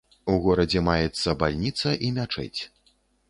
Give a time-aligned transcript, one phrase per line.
[0.31, 2.59] У горадзе маецца бальніца і мячэць.